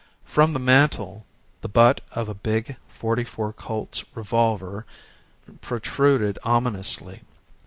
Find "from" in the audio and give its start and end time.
0.25-0.53